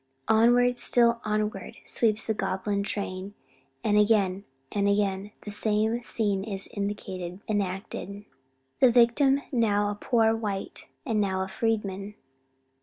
[0.27, 3.35] Onward, still onward sweeps the goblin train,
[3.83, 8.25] and again and again the same scene is enacted,
[8.79, 12.15] the victim now a poor white, and now a freedman.